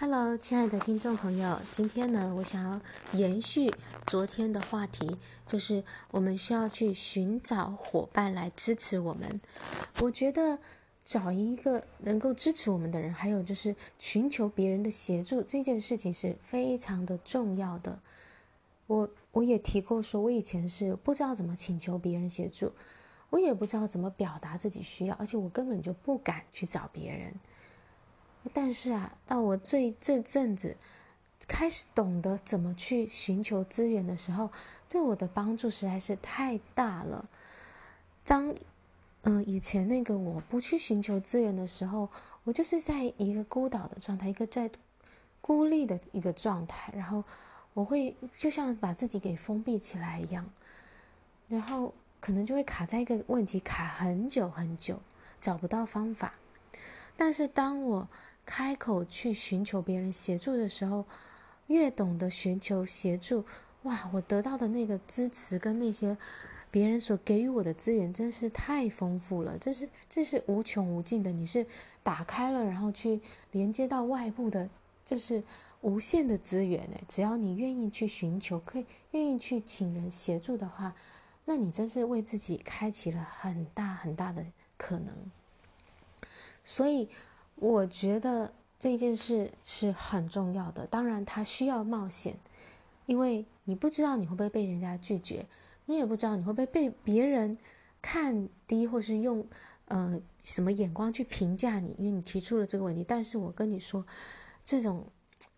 [0.00, 2.80] Hello，亲爱的听众朋友，今天呢，我想要
[3.18, 3.68] 延续
[4.06, 5.82] 昨天的话题，就是
[6.12, 9.40] 我们需要去寻找伙伴来支持我们。
[10.00, 10.60] 我觉得
[11.04, 17.98] 找一个能够支持我们的人，还有就是寻求别人的协助，这件事情是非常的重要的。
[18.86, 22.72] 我我也提过说，我以前是不知道怎么请求别人协助，
[23.30, 27.34] 我也不知道怎么表达自己需要，而且我根本就不敢去找别人。
[28.52, 30.76] 但是啊，到我这这阵子
[31.46, 34.50] 开始懂得怎么去寻求资源的时候，
[34.88, 37.28] 对我的帮助实在是太大了。
[38.24, 38.54] 当
[39.22, 42.08] 嗯、以前那个我不去寻求资源的时候，
[42.44, 44.70] 我就是在一个孤岛的状态，一个在
[45.42, 47.22] 孤立的一个状态，然后
[47.74, 50.48] 我会就像把自己给封闭起来一样，
[51.48, 55.00] 然后可能就会卡在一个问题，卡很久很久，
[55.40, 56.32] 找不到方法。
[57.16, 58.08] 但是当我
[58.50, 61.04] 开口去寻求别人协助的时候，
[61.66, 63.44] 越懂得寻求协助，
[63.82, 64.08] 哇！
[64.10, 66.16] 我得到的那个支持跟那些
[66.70, 69.58] 别人所给予我的资源，真是太丰富了。
[69.58, 71.30] 这是这是无穷无尽的。
[71.30, 71.66] 你是
[72.02, 73.20] 打开了，然后去
[73.52, 74.66] 连接到外部的，
[75.04, 75.44] 就是
[75.82, 76.88] 无限的资源。
[76.94, 80.94] 哎，只要你愿意去寻求，可以愿意去请人协助的话，
[81.44, 84.42] 那你真是为自己开启了很大很大的
[84.78, 85.14] 可能。
[86.64, 87.10] 所以。
[87.60, 92.36] 我觉得这件事是很重要的，当然它需要冒险，
[93.06, 95.44] 因为你不知道你会不会被人家拒绝，
[95.86, 97.58] 你也不知道你会不会被别人
[98.00, 99.44] 看低，或是用
[99.86, 103.04] 呃什么眼光去评价你，因为你提出了这个问题。
[103.06, 104.06] 但是我跟你说，
[104.64, 105.04] 这种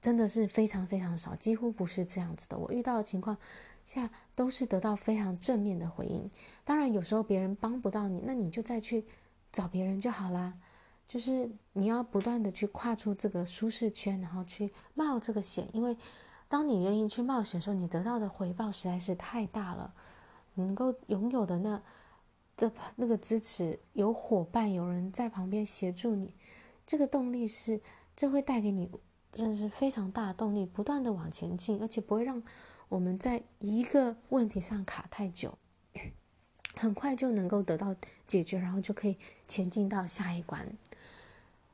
[0.00, 2.56] 真的是非常非常少，几乎不是这样子的。
[2.56, 3.36] 我遇到的情况
[3.84, 6.30] 下都是得到非常正面的回应。
[6.64, 9.04] 当然有时候别人帮不到你，那你就再去
[9.50, 10.54] 找别人就好啦。
[11.08, 15.96] 就是你要不断的去跨出这个舒适圈，然后去冒这个险，因为
[16.48, 19.94] 当你愿意去冒险的时候，你得到的回报实在是太大了。
[20.54, 21.80] 能够拥有的那
[22.56, 26.34] 这那个支持，有伙伴，有人在旁边协助你，
[26.84, 27.80] 这个动力是
[28.16, 28.90] 这会带给你
[29.30, 32.42] 真的是非常大的动力，不断的往前进，而且不会让
[32.88, 35.56] 我们在一个问题上卡太久，
[36.74, 37.94] 很快就能够得到
[38.26, 39.16] 解决，然后就可以
[39.46, 40.76] 前进到下一关。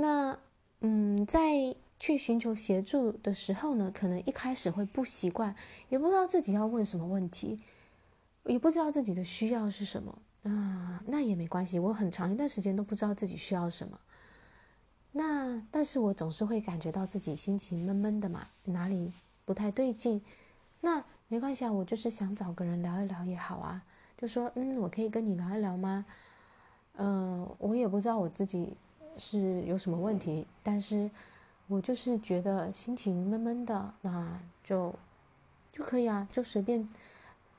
[0.00, 0.38] 那，
[0.80, 5.54] 嗯，在去寻求协助的时候呢，可能一开始会不习惯，
[5.90, 7.62] 也不知道自己要问什么问题，
[8.44, 11.02] 也不知道自己的需要是什么啊。
[11.06, 14.00] 那也没关系，我很长一段时间都不知道自己需要什么。
[15.12, 19.12] 那，但是我总是会感觉到自己心情闷闷的嘛，哪里
[19.44, 20.22] 不太对劲。
[20.80, 23.82] 那没关系啊，我就是想找个人聊一聊也好啊，
[24.16, 26.06] 就说，嗯，我可以跟你聊一聊吗？
[26.94, 28.74] 嗯，我也不知道我自己。
[29.16, 30.46] 是有什么问题？
[30.62, 31.10] 但是，
[31.68, 34.94] 我就是觉得心情闷闷的，那就
[35.72, 36.88] 就可以啊，就随便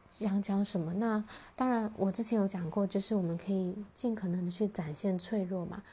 [0.09, 0.93] 讲讲什么。
[0.93, 1.23] 那
[1.55, 5.83] 当然，我之前有讲过，就是我们可以尽可能的去展现脆弱嘛，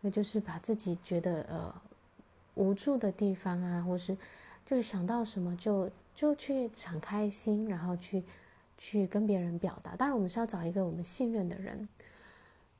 [0.00, 1.74] 那就是把自己觉得呃
[2.54, 4.16] 无助的地方啊，或是
[4.64, 8.24] 就是想到什么就就去敞开心，然后去
[8.76, 9.94] 去跟别人表达。
[9.94, 11.88] 当然，我们是要找一个我们信任的人。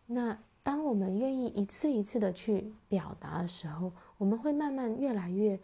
[0.07, 0.39] 那。
[0.69, 5.59] 当我们愿意一次一次的去表达的时候，我们会慢慢越来越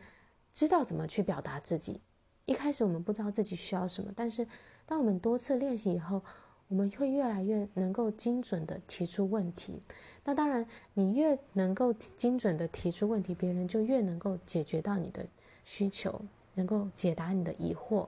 [0.55, 2.01] 知道怎么去表达自己。
[2.47, 4.47] 一开始我们不知道自己需要什么，但是
[4.87, 6.23] 当我们多次练习以后，
[6.69, 9.79] 我们会越来越能够精准的提出问题。
[10.25, 15.27] 那当然，你越能够精准的提出问题，别人就越能够解决到你的
[15.67, 16.19] 需求，
[16.55, 18.07] 能够解答你的疑惑。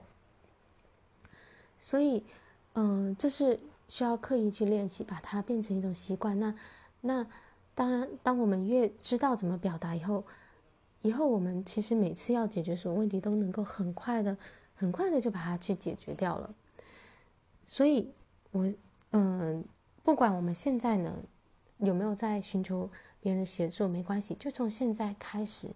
[1.79, 2.25] 所以，
[2.73, 6.39] 嗯，这是需要刻意去练习，把它变成一种习惯。
[6.39, 6.55] 那。
[7.01, 7.25] 那
[7.75, 10.23] 当然，当我们越知道怎么表达以后，
[11.01, 14.35] 以后我们其实每次要解决什么问题都能够很快的、
[14.75, 16.53] 很快的就把它去解决掉了。
[17.65, 18.11] 所以，
[18.51, 18.73] 我
[19.11, 19.63] 嗯，
[20.03, 21.13] 不管我们现在呢
[21.77, 25.67] 有没有在寻求别人的协助，没关系，就从现在开始，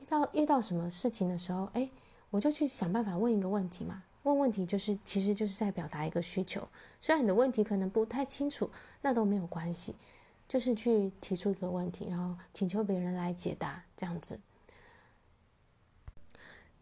[0.00, 1.88] 遇到遇到什么事情的时候，哎，
[2.30, 4.02] 我就去想办法问一个问题嘛。
[4.22, 6.66] 问问题就是，其实就是在表达一个需求。
[7.00, 8.68] 虽然你的问题可能不太清楚，
[9.02, 9.94] 那都没有关系。
[10.48, 14.38] 就是去提出一个问题，然后请求别人来解答，这样子。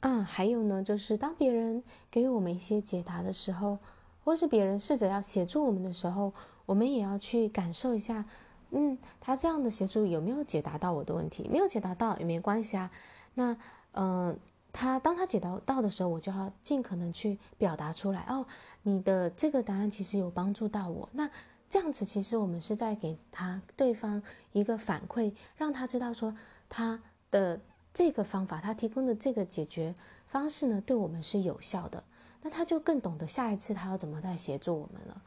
[0.01, 3.79] 嗯，还有呢，就是当别人给我们一些解答的时候，
[4.23, 6.31] 或是别人试着要协助我们的时候，
[6.67, 8.23] 我们也要去感受一下，
[8.71, 11.49] 嗯，他这样的协助有没有解答到我的问题？
[11.49, 12.91] 没有解答到也没关系啊。
[13.33, 13.57] 那，
[13.93, 14.39] 嗯、
[14.75, 18.27] 他当他解答到的时候，我就要尽可能去表达出来。
[18.29, 18.47] 哦，
[18.83, 21.09] 你的这个答案其实有帮助到我。
[21.13, 21.31] 那。
[21.75, 24.23] 这样子，其实我们是在给他对方
[24.53, 26.33] 一个反馈，让他知道说
[26.69, 27.61] 他的
[27.93, 29.93] 这个方法，他提供的这个解决
[30.29, 32.05] 方式呢，对我们是有效的，
[32.43, 35.21] 那他就更懂得下一次他要怎么来协助我们了。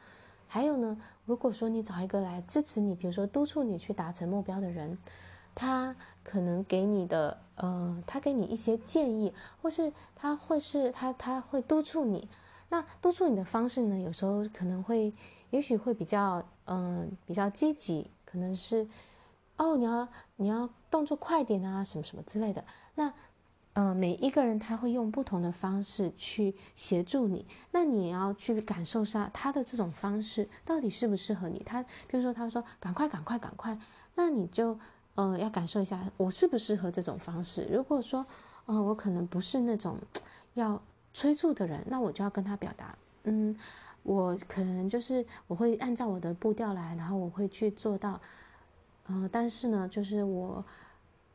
[0.47, 4.97] 还有呢，如果说你找一个来支持你，比如说督促你去达成目标的人，
[5.53, 5.93] 他
[6.23, 12.29] 可能给你的，呃，他给你一些建议，或是他会是他他会督促你。
[12.69, 15.13] 那督促你的方式呢，有时候可能会，
[15.51, 18.85] 也许会比较，嗯、比较积极，可能是，
[19.55, 22.61] 哦，你要你要动作快点啊，什么什么之类的。
[22.95, 23.07] 那，
[23.73, 31.63] 嗯、呃，每一个人他会用不同的方式去协助你，那你也要去感受一下他的这种方式到底适不适合你。
[31.65, 33.79] 他，比如说他说赶快赶快赶快，
[34.15, 34.77] 那你就，
[35.15, 37.65] 呃，要感受一下我适不适合这种方式。
[37.71, 38.25] 如果说，
[38.65, 39.97] 呃，我可能不是那种
[40.55, 40.81] 要。
[41.13, 43.55] 催促的人，那我就要跟他表达，嗯，
[44.03, 48.21] 我可能就是我会按照我的步调来，然后我会去做到，
[49.07, 50.63] 呃，但是呢，就是我，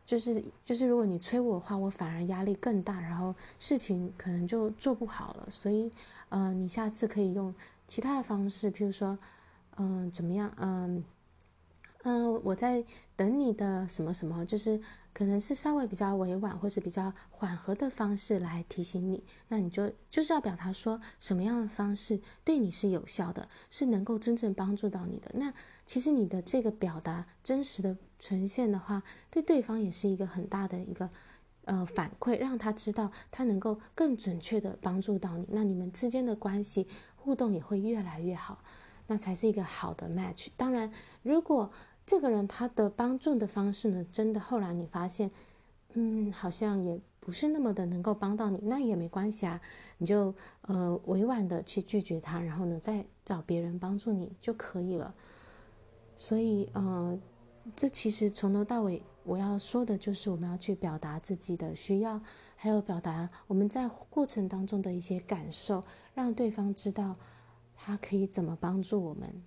[0.05, 5.49] 就是就是如果你催我的话，我反而压力更大，然后事情可能就做不好了。
[5.51, 5.91] 所以，
[6.29, 7.55] 呃，你下次可以用
[7.87, 9.19] 其他的方式，譬如说，
[9.77, 11.05] 嗯、怎么样，嗯、
[12.05, 12.85] 嗯、我在
[13.17, 14.81] 等你的什么什么，就是
[15.15, 19.23] 可能是稍微比较委婉或是比较缓和的方式来提醒你。
[19.49, 25.31] 那你就就是要表达说什么样的方式对你是有效的，是能够真正帮助到你的。
[25.35, 25.53] 那
[25.85, 31.11] 其实你的这个表达真实的呈现的话，对对方也是一个很大的一个
[31.65, 35.47] 呃反馈，让他知道他能够更准确的帮助到你。
[35.51, 36.87] 那你们之间的关系
[37.17, 38.63] 互动也会越来越好，
[39.09, 40.49] 那才是一个好的 match。
[40.57, 40.91] 当然，
[41.23, 41.71] 如果
[42.05, 45.31] 这个人他的帮助的方式呢，真的后来你发现，
[45.95, 49.61] 嗯，好像也不是那么的能够帮到你，那也没关系啊，
[49.99, 55.15] 你就呃委婉的去拒绝他，然后呢再找别人帮助你就可以了。
[56.17, 57.19] 所以，呃，
[57.77, 62.21] 这其实从头到尾我要说的就是我们要去表达自己的需要，
[62.57, 65.83] 还有表达我们在过程当中的一些感受，
[66.15, 67.15] 让对方知道
[67.77, 69.43] 他可以怎么帮助我们。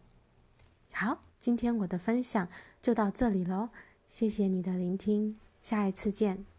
[0.96, 1.20] 好。
[1.38, 2.48] 今天我的分享
[2.82, 3.70] 就到这里喽，
[4.10, 6.55] 谢谢你的聆听，下一次见。